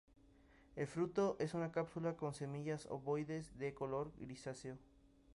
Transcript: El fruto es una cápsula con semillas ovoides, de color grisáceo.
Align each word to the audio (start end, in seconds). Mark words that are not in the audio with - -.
El 0.75 0.87
fruto 0.87 1.35
es 1.39 1.53
una 1.53 1.71
cápsula 1.71 2.15
con 2.17 2.33
semillas 2.33 2.87
ovoides, 2.89 3.55
de 3.59 3.75
color 3.75 4.11
grisáceo. 4.17 4.79